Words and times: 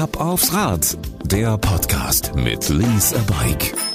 Ab 0.00 0.18
aufs 0.18 0.52
Rad, 0.52 0.98
der 1.24 1.56
Podcast 1.56 2.34
mit 2.34 2.68
Lease 2.68 3.14
a 3.16 3.20
Bike. 3.30 3.93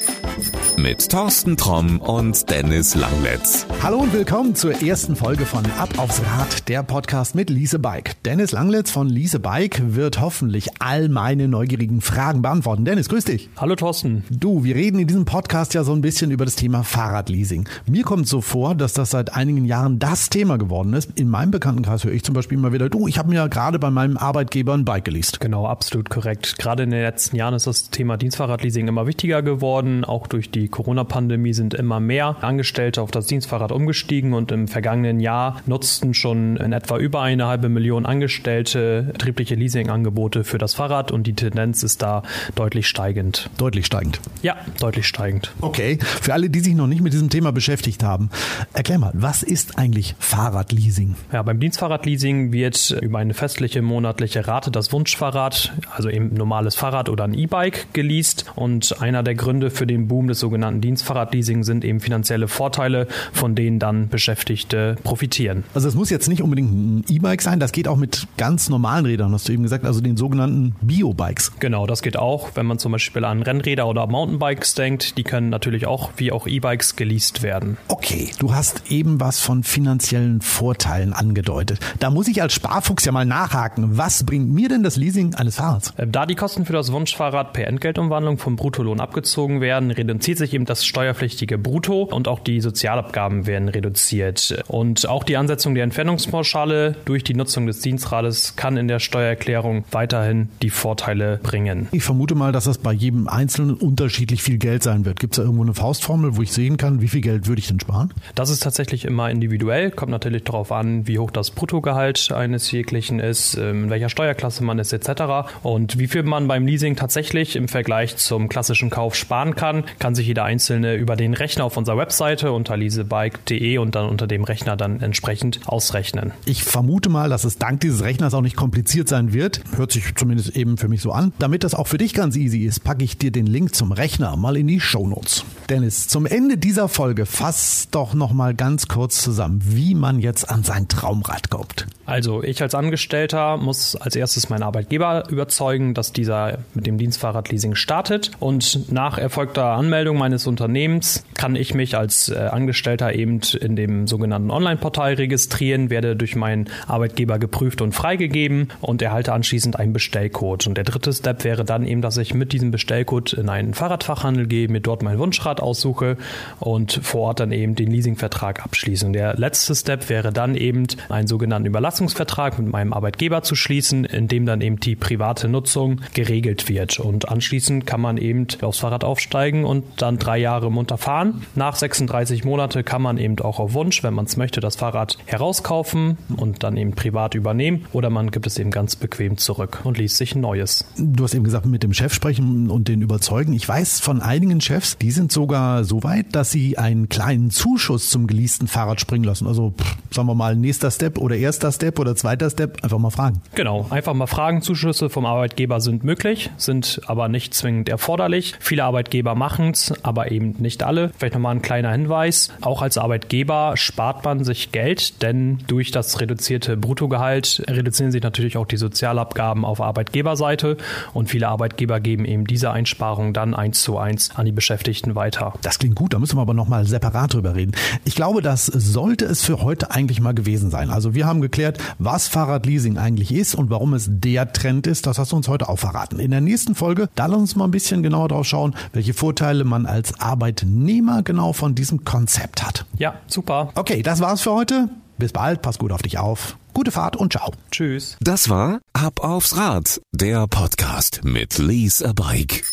Mit 0.82 1.10
Thorsten 1.10 1.58
Tromm 1.58 2.00
und 2.00 2.50
Dennis 2.50 2.96
Langletz. 2.96 3.66
Hallo 3.84 3.98
und 3.98 4.14
willkommen 4.14 4.56
zur 4.56 4.82
ersten 4.82 5.18
Folge 5.18 5.46
von 5.46 5.66
Ab 5.78 5.90
aufs 5.98 6.22
Rad, 6.22 6.70
der 6.70 6.84
Podcast 6.84 7.36
mit 7.36 7.50
Lise 7.50 7.80
Bike. 7.80 8.16
Dennis 8.24 8.54
Langletz 8.54 8.90
von 8.90 9.10
Lise 9.10 9.42
Bike 9.42 9.82
wird 9.94 10.22
hoffentlich 10.22 10.70
all 10.80 11.10
meine 11.10 11.50
neugierigen 11.50 12.00
Fragen 12.00 12.42
beantworten. 12.42 12.86
Dennis, 12.86 13.10
grüß 13.10 13.26
dich. 13.26 13.50
Hallo 13.58 13.76
Thorsten. 13.76 14.24
Du, 14.30 14.64
wir 14.64 14.76
reden 14.76 15.00
in 15.00 15.08
diesem 15.08 15.26
Podcast 15.26 15.74
ja 15.74 15.84
so 15.84 15.92
ein 15.92 16.00
bisschen 16.00 16.32
über 16.32 16.46
das 16.46 16.56
Thema 16.56 16.84
Fahrradleasing. 16.84 17.68
Mir 17.86 18.04
kommt 18.04 18.30
so 18.30 18.40
vor, 18.40 18.74
dass 18.74 18.94
das 18.94 19.10
seit 19.10 19.36
einigen 19.36 19.66
Jahren 19.66 20.00
das 20.00 20.30
Thema 20.30 20.58
geworden 20.58 20.94
ist. 20.94 21.12
In 21.20 21.28
meinem 21.28 21.52
Bekanntenkreis 21.52 22.06
höre 22.06 22.14
ich 22.14 22.24
zum 22.24 22.36
Beispiel 22.36 22.58
immer 22.58 22.72
wieder, 22.72 22.88
du, 22.88 23.06
ich 23.10 23.18
habe 23.18 23.28
mir 23.28 23.36
ja 23.36 23.48
gerade 23.48 23.80
bei 23.80 23.90
meinem 23.90 24.16
Arbeitgeber 24.16 24.76
ein 24.76 24.86
Bike 24.86 25.04
geleast. 25.04 25.42
Genau, 25.42 25.68
absolut 25.68 26.10
korrekt. 26.10 26.58
Gerade 26.58 26.84
in 26.84 26.92
den 26.92 27.02
letzten 27.02 27.36
Jahren 27.36 27.54
ist 27.54 27.68
das 27.68 27.90
Thema 27.90 28.16
Dienstfahrradleasing 28.16 28.88
immer 28.88 29.08
wichtiger 29.08 29.42
geworden, 29.42 30.06
auch 30.06 30.26
durch 30.26 30.50
die 30.50 30.69
Corona-Pandemie 30.72 31.54
sind 31.54 31.74
immer 31.74 32.00
mehr 32.00 32.38
Angestellte 32.42 33.02
auf 33.02 33.12
das 33.12 33.26
Dienstfahrrad 33.26 33.72
umgestiegen 33.72 34.34
und 34.34 34.52
im 34.52 34.68
vergangenen 34.68 35.20
Jahr 35.20 35.62
nutzten 35.66 36.14
schon 36.14 36.58
in 36.58 36.74
etwa 36.74 36.98
über 36.98 37.22
eine 37.22 37.48
halbe 37.48 37.70
Million 37.70 38.06
Angestellte 38.06 39.10
betriebliche 39.12 39.56
Leasingangebote 39.56 40.44
für 40.44 40.58
das 40.58 40.74
Fahrrad 40.74 41.12
und 41.12 41.28
die 41.28 41.34
Tendenz 41.34 41.84
ist 41.84 42.02
da 42.02 42.24
deutlich 42.56 42.88
steigend. 42.88 43.50
Deutlich 43.58 43.86
steigend. 43.86 44.20
Ja, 44.42 44.58
deutlich 44.80 45.08
steigend. 45.08 45.52
Okay, 45.62 46.00
für 46.02 46.34
alle, 46.34 46.50
die 46.50 46.60
sich 46.60 46.76
noch 46.76 46.88
nicht 46.88 47.02
mit 47.02 47.14
diesem 47.14 47.30
Thema 47.30 47.52
beschäftigt 47.52 48.04
haben, 48.04 48.30
erklär 48.74 49.00
mal, 49.00 49.12
was 49.14 49.44
ist 49.44 49.78
eigentlich 49.78 50.16
Fahrradleasing? 50.20 51.16
Ja, 51.32 51.42
beim 51.44 51.60
Dienstfahrradleasing 51.60 52.52
wird 52.52 52.92
über 53.02 53.20
eine 53.20 53.34
festliche 53.34 53.82
monatliche 53.82 54.48
Rate 54.48 54.72
das 54.72 54.92
Wunschfahrrad, 54.92 55.74
also 55.96 56.10
eben 56.10 56.32
ein 56.32 56.36
normales 56.36 56.76
Fahrrad 56.76 57.10
oder 57.10 57.24
ein 57.24 57.34
E-Bike 57.34 57.88
geleast 57.94 58.46
und 58.56 59.02
einer 59.02 59.24
der 59.24 59.36
Gründe 59.36 59.70
für 59.70 59.88
den 59.88 60.08
Boom 60.08 60.28
des 60.28 60.40
sogenannten 60.50 60.82
Dienstfahrradleasing 60.82 61.64
sind 61.64 61.86
eben 61.86 62.00
finanzielle 62.00 62.48
Vorteile, 62.48 63.08
von 63.34 63.54
denen 63.54 63.78
dann 63.78 64.10
Beschäftigte 64.10 64.96
profitieren. 65.04 65.64
Also 65.76 65.88
es 65.88 65.94
muss 65.94 66.10
jetzt 66.10 66.28
nicht 66.28 66.42
unbedingt 66.42 66.72
ein 66.72 67.06
E-Bike 67.08 67.44
sein, 67.44 67.60
das 67.60 67.72
geht 67.72 67.88
auch 67.88 67.98
mit 67.98 68.26
ganz 68.38 68.68
normalen 68.68 69.06
Rädern, 69.06 69.32
hast 69.32 69.48
du 69.48 69.54
eben 69.54 69.62
gesagt, 69.62 69.86
also 69.86 70.02
den 70.02 70.18
sogenannten 70.18 70.74
Bio-Bikes. 70.82 71.52
Genau, 71.60 71.86
das 71.86 72.02
geht 72.02 72.18
auch, 72.18 72.50
wenn 72.56 72.66
man 72.66 72.80
zum 72.80 72.94
Beispiel 72.94 73.26
an 73.26 73.44
Rennräder 73.44 73.86
oder 73.88 74.08
Mountainbikes 74.08 74.74
denkt, 74.74 75.20
die 75.20 75.24
können 75.24 75.50
natürlich 75.50 75.86
auch 75.86 76.14
wie 76.18 76.32
auch 76.32 76.48
E-Bikes 76.48 76.96
geleast 76.96 77.44
werden. 77.44 77.78
Okay, 77.88 78.32
du 78.40 78.56
hast 78.56 78.90
eben 78.90 79.20
was 79.20 79.40
von 79.40 79.62
finanziellen 79.64 80.42
Vorteilen 80.42 81.14
angedeutet. 81.14 81.80
Da 82.00 82.10
muss 82.10 82.28
ich 82.28 82.42
als 82.42 82.54
Sparfuchs 82.54 83.06
ja 83.06 83.12
mal 83.12 83.26
nachhaken. 83.26 84.00
Was 84.00 84.24
bringt 84.24 84.52
mir 84.52 84.68
denn 84.68 84.82
das 84.82 84.96
Leasing 84.96 85.36
eines 85.36 85.58
Fahrrads? 85.58 85.94
Äh, 85.98 86.08
da 86.08 86.26
die 86.26 86.34
Kosten 86.34 86.66
für 86.66 86.74
das 86.74 86.92
Wunschfahrrad 86.92 87.54
per 87.54 87.68
Entgeltumwandlung 87.68 88.40
vom 88.40 88.56
Bruttolohn 88.56 89.00
abgezogen 89.00 89.62
werden, 89.62 89.92
reduziert 89.92 90.39
sich 90.40 90.54
eben 90.54 90.66
das 90.66 90.86
steuerpflichtige 90.86 91.58
Brutto 91.58 92.04
und 92.04 92.28
auch 92.28 92.40
die 92.40 92.62
Sozialabgaben 92.62 93.46
werden 93.46 93.70
reduziert. 93.70 94.64
Und 94.68 95.08
auch 95.08 95.24
die 95.24 95.38
Ansetzung 95.38 95.76
der 95.76 95.84
Entfernungspauschale 95.84 96.96
durch 97.06 97.24
die 97.24 97.36
Nutzung 97.36 97.68
des 97.68 97.82
Dienstrades 97.82 98.56
kann 98.56 98.78
in 98.78 98.88
der 98.88 99.00
Steuererklärung 99.00 99.84
weiterhin 99.92 100.50
die 100.62 100.70
Vorteile 100.70 101.40
bringen. 101.44 101.88
Ich 101.92 102.04
vermute 102.04 102.36
mal, 102.36 102.52
dass 102.52 102.64
das 102.64 102.78
bei 102.78 102.94
jedem 102.94 103.28
Einzelnen 103.28 103.76
unterschiedlich 103.76 104.42
viel 104.42 104.58
Geld 104.58 104.84
sein 104.84 105.06
wird. 105.06 105.20
Gibt 105.20 105.34
es 105.34 105.38
da 105.38 105.44
irgendwo 105.44 105.64
eine 105.64 105.74
Faustformel, 105.74 106.38
wo 106.38 106.42
ich 106.42 106.52
sehen 106.52 106.78
kann, 106.78 107.02
wie 107.02 107.08
viel 107.08 107.22
Geld 107.22 107.48
würde 107.48 107.60
ich 107.60 107.68
denn 107.68 107.80
sparen? 107.80 108.14
Das 108.36 108.50
ist 108.50 108.64
tatsächlich 108.64 109.06
immer 109.06 109.30
individuell, 109.30 109.92
kommt 109.92 110.12
natürlich 110.12 110.44
darauf 110.44 110.72
an, 110.72 111.08
wie 111.08 111.20
hoch 111.20 111.32
das 111.32 111.52
Bruttogehalt 111.52 112.32
eines 112.32 112.72
jeglichen 112.72 113.20
ist, 113.20 113.56
ähm, 113.56 113.86
in 113.86 113.90
welcher 113.90 114.10
Steuerklasse 114.10 114.64
man 114.64 114.80
ist 114.80 114.94
etc. 114.94 115.50
Und 115.64 116.00
wie 116.00 116.08
viel 116.08 116.24
man 116.24 116.48
beim 116.48 116.66
Leasing 116.66 116.96
tatsächlich 116.96 117.56
im 117.56 117.68
Vergleich 117.68 118.18
zum 118.18 118.50
klassischen 118.50 118.90
Kauf 118.90 119.16
sparen 119.16 119.56
kann, 119.56 119.84
kann 120.00 120.16
sich 120.16 120.29
jeder 120.30 120.46
einzelne 120.46 120.94
über 120.96 121.16
den 121.16 121.34
Rechner 121.34 121.66
auf 121.66 121.76
unserer 121.76 121.98
Webseite 121.98 122.52
unter 122.52 122.78
leasebike.de 122.78 123.80
und 123.80 123.96
dann 123.96 124.08
unter 124.08 124.28
dem 124.28 124.44
Rechner 124.44 124.78
dann 124.78 125.02
entsprechend 125.02 125.62
ausrechnen. 125.66 126.34
Ich 126.46 126.64
vermute 126.64 127.10
mal, 127.10 127.30
dass 127.30 127.44
es 127.44 127.58
dank 127.58 127.82
dieses 127.82 128.04
Rechners 128.04 128.36
auch 128.36 128.42
nicht 128.42 128.56
kompliziert 128.56 129.10
sein 129.10 129.34
wird. 129.34 129.62
Hört 129.76 129.92
sich 129.92 130.16
zumindest 130.16 130.56
eben 130.56 130.78
für 130.78 130.88
mich 130.88 131.02
so 131.02 131.12
an. 131.12 131.34
Damit 131.40 131.64
das 131.64 131.74
auch 131.74 131.88
für 131.88 131.98
dich 131.98 132.14
ganz 132.14 132.36
easy 132.36 132.60
ist, 132.60 132.84
packe 132.84 133.04
ich 133.04 133.18
dir 133.18 133.32
den 133.32 133.48
Link 133.48 133.74
zum 133.74 133.92
Rechner 133.92 134.38
mal 134.38 134.56
in 134.56 134.68
die 134.68 134.80
Shownotes. 134.80 135.44
Dennis, 135.68 136.08
zum 136.08 136.28
Ende 136.28 136.58
dieser 136.58 136.88
Folge 136.88 137.26
fass 137.26 137.88
doch 137.90 138.14
noch 138.14 138.32
mal 138.32 138.54
ganz 138.54 138.88
kurz 138.88 139.22
zusammen, 139.24 139.60
wie 139.64 139.96
man 139.96 140.20
jetzt 140.20 140.50
an 140.50 140.64
sein 140.64 140.88
Traumrad 140.88 141.50
kommt. 141.50 141.88
Also 142.10 142.42
ich 142.42 142.60
als 142.64 142.74
Angestellter 142.74 143.58
muss 143.58 143.96
als 143.96 144.16
erstes 144.16 144.50
meinen 144.50 144.64
Arbeitgeber 144.64 145.26
überzeugen, 145.30 145.94
dass 145.94 146.12
dieser 146.12 146.58
mit 146.74 146.88
dem 146.88 146.98
Dienstfahrradleasing 146.98 147.76
startet 147.76 148.32
und 148.40 148.92
nach 148.92 149.20
erfolgter 149.20 149.66
Anmeldung 149.66 150.18
meines 150.18 150.48
Unternehmens 150.48 151.24
kann 151.36 151.56
ich 151.56 151.76
mich 151.76 151.96
als 151.96 152.30
äh, 152.30 152.36
Angestellter 152.38 153.14
eben 153.14 153.42
in 153.62 153.76
dem 153.76 154.08
sogenannten 154.08 154.50
Online-Portal 154.50 155.14
registrieren, 155.14 155.92
werde 155.92 156.16
durch 156.16 156.36
meinen 156.36 156.68
Arbeitgeber 156.88 157.38
geprüft 157.38 157.80
und 157.82 157.94
freigegeben 157.94 158.70
und 158.82 159.04
erhalte 159.04 159.32
anschließend 159.34 159.78
einen 159.78 159.94
Bestellcode. 159.94 160.66
Und 160.66 160.78
der 160.78 160.86
dritte 160.86 161.14
Step 161.14 161.44
wäre 161.44 161.64
dann 161.64 161.86
eben, 161.86 162.02
dass 162.02 162.18
ich 162.18 162.34
mit 162.34 162.54
diesem 162.54 162.72
Bestellcode 162.72 163.34
in 163.34 163.50
einen 163.50 163.76
Fahrradfachhandel 163.76 164.48
gehe, 164.48 164.68
mir 164.68 164.82
dort 164.82 165.04
mein 165.04 165.20
Wunschrad 165.20 165.62
aussuche 165.62 166.18
und 166.60 167.00
vor 167.04 167.22
Ort 167.22 167.40
dann 167.40 167.52
eben 167.52 167.76
den 167.76 167.92
Leasingvertrag 167.92 168.64
abschließe. 168.64 169.06
Und 169.06 169.14
der 169.14 169.36
letzte 169.36 169.76
Step 169.76 170.10
wäre 170.10 170.34
dann 170.34 170.56
eben 170.56 170.88
einen 171.10 171.28
sogenannten 171.28 171.68
Überlassungsvertrag 171.68 171.99
mit 172.00 172.72
meinem 172.72 172.94
Arbeitgeber 172.94 173.42
zu 173.42 173.56
schließen, 173.56 174.06
in 174.06 174.28
dem 174.28 174.46
dann 174.46 174.62
eben 174.62 174.80
die 174.80 174.96
private 174.96 175.48
Nutzung 175.48 176.02
geregelt 176.14 176.70
wird. 176.70 177.00
Und 177.00 177.30
anschließend 177.30 177.86
kann 177.86 178.02
man 178.02 178.18
eben 178.18 178.48
aufs 178.62 178.80
Fahrrad 178.80 179.04
aufsteigen 179.04 179.66
und 179.66 179.84
dann 179.98 180.18
drei 180.18 180.38
Jahre 180.38 180.72
munter 180.72 180.98
fahren. 180.98 181.46
Nach 181.56 181.76
36 181.76 182.44
Monate 182.44 182.84
kann 182.84 183.02
man 183.02 183.18
eben 183.18 183.40
auch 183.40 183.60
auf 183.60 183.74
Wunsch, 183.74 184.04
wenn 184.04 184.14
man 184.14 184.26
es 184.26 184.38
möchte, 184.38 184.60
das 184.60 184.76
Fahrrad 184.76 185.18
herauskaufen 185.26 186.18
und 186.36 186.64
dann 186.64 186.78
eben 186.78 186.92
privat 186.92 187.36
übernehmen 187.36 187.86
oder 187.94 188.10
man 188.10 188.32
gibt 188.32 188.48
es 188.48 188.58
eben 188.58 188.72
ganz 188.72 188.96
bequem 188.96 189.38
zurück 189.38 189.82
und 189.84 189.98
liest 189.98 190.18
sich 190.18 190.36
ein 190.36 190.42
neues. 190.42 190.86
Du 190.98 191.24
hast 191.24 191.34
eben 191.34 191.44
gesagt, 191.44 191.66
mit 191.66 191.84
dem 191.84 191.94
Chef 191.94 192.14
sprechen 192.14 192.70
und 192.70 192.88
den 192.88 193.02
überzeugen. 193.02 193.54
Ich 193.54 193.68
weiß 193.68 194.00
von 194.00 194.22
einigen 194.22 194.62
Chefs, 194.62 194.98
die 194.98 195.12
sind 195.12 195.32
sogar 195.32 195.84
so 195.84 196.04
weit, 196.04 196.36
dass 196.36 196.52
sie 196.52 196.78
einen 196.78 197.10
kleinen 197.10 197.50
Zuschuss 197.50 198.10
zum 198.10 198.28
geleasten 198.28 198.68
Fahrrad 198.68 199.02
springen 199.02 199.24
lassen. 199.24 199.48
Also 199.48 199.74
pff, 199.78 199.98
sagen 200.12 200.28
wir 200.28 200.36
mal 200.36 200.56
nächster 200.56 200.92
Step 200.92 201.18
oder 201.18 201.36
erster 201.36 201.72
Step 201.72 201.89
oder 201.98 202.16
zweiter 202.16 202.50
Step, 202.50 202.84
einfach 202.84 203.00
mal 203.00 203.10
fragen. 203.10 203.42
Genau, 203.56 203.88
einfach 203.90 204.14
mal 204.14 204.28
fragen. 204.28 204.62
Zuschüsse 204.62 205.10
vom 205.10 205.26
Arbeitgeber 205.26 205.80
sind 205.80 206.04
möglich, 206.04 206.50
sind 206.58 207.00
aber 207.08 207.30
nicht 207.30 207.54
zwingend 207.54 207.88
erforderlich. 207.88 208.56
Viele 208.60 208.84
Arbeitgeber 208.84 209.34
machen 209.34 209.72
es, 209.72 209.94
aber 210.04 210.32
eben 210.32 210.56
nicht 210.60 210.84
alle. 210.84 211.12
Vielleicht 211.18 211.36
nochmal 211.36 211.56
ein 211.56 211.62
kleiner 211.62 211.92
Hinweis. 211.92 212.50
Auch 212.62 212.82
als 212.82 212.98
Arbeitgeber 212.98 213.78
spart 213.78 214.26
man 214.26 214.44
sich 214.44 214.72
Geld, 214.72 215.22
denn 215.22 215.60
durch 215.68 215.92
das 215.92 216.20
reduzierte 216.20 216.76
Bruttogehalt 216.76 217.64
reduzieren 217.70 218.12
sich 218.12 218.22
natürlich 218.22 218.58
auch 218.58 218.66
die 218.66 218.78
Sozialabgaben 218.78 219.64
auf 219.64 219.80
Arbeitgeberseite 219.80 220.78
und 221.14 221.30
viele 221.30 221.48
Arbeitgeber 221.48 222.00
geben 222.00 222.26
eben 222.26 222.46
diese 222.46 222.72
Einsparung 222.72 223.34
dann 223.34 223.54
eins 223.54 223.82
zu 223.82 223.98
eins 223.98 224.32
an 224.36 224.46
die 224.46 224.52
Beschäftigten 224.52 225.16
weiter. 225.16 225.54
Das 225.62 225.80
klingt 225.80 225.96
gut, 225.96 226.14
da 226.14 226.20
müssen 226.20 226.38
wir 226.38 226.42
aber 226.42 226.54
nochmal 226.54 226.86
separat 226.86 227.34
drüber 227.34 227.56
reden. 227.56 227.72
Ich 228.04 228.16
glaube, 228.16 228.42
das 228.42 228.66
sollte 228.66 229.26
es 229.26 229.46
für 229.46 229.62
heute 229.62 229.92
eigentlich 229.92 230.20
mal 230.20 230.34
gewesen 230.34 230.70
sein. 230.70 230.90
Also 230.90 231.14
wir 231.14 231.26
haben 231.26 231.42
geklärt, 231.42 231.69
was 231.98 232.28
Fahrradleasing 232.28 232.98
eigentlich 232.98 233.34
ist 233.34 233.56
und 233.56 233.70
warum 233.70 233.94
es 233.94 234.08
der 234.10 234.52
Trend 234.54 234.88
ist. 234.88 235.06
Das 235.06 235.20
hast 235.20 235.32
du 235.32 235.36
uns 235.36 235.48
heute 235.48 235.70
auch 235.70 235.80
verraten. 235.80 236.20
In 236.20 236.32
der 236.32 236.42
nächsten 236.42 236.76
Folge, 236.76 237.10
da 237.16 237.28
lass 237.28 237.40
uns 237.40 237.56
mal 237.56 237.66
ein 237.66 237.72
bisschen 237.72 238.04
genauer 238.04 238.30
drauf 238.30 238.46
schauen, 238.48 238.76
welche 238.94 239.14
Vorteile 239.14 239.64
man 239.64 239.86
als 239.86 240.20
Arbeitnehmer 240.20 241.24
genau 241.24 241.54
von 241.54 241.76
diesem 241.76 242.06
Konzept 242.06 242.66
hat. 242.66 242.86
Ja, 242.98 243.16
super. 243.28 243.72
Okay, 243.76 244.02
das 244.02 244.20
war's 244.20 244.42
für 244.42 244.52
heute. 244.52 244.90
Bis 245.18 245.34
bald, 245.34 245.62
pass 245.62 245.78
gut 245.78 245.92
auf 245.92 246.02
dich 246.02 246.18
auf. 246.18 246.58
Gute 246.74 246.92
Fahrt 246.92 247.18
und 247.18 247.34
ciao. 247.34 247.52
Tschüss. 247.72 248.16
Das 248.22 248.50
war 248.50 248.80
Ab 248.94 249.22
aufs 249.22 249.58
Rad, 249.58 250.02
der 250.12 250.48
Podcast 250.48 251.22
mit 251.24 251.58
Lease 251.58 252.08
a 252.08 252.14
Bike. 252.14 252.64